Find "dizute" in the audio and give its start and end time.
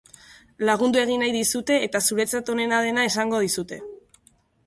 1.35-1.77, 3.47-3.79